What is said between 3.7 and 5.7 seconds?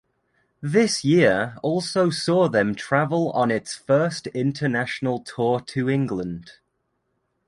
first international tour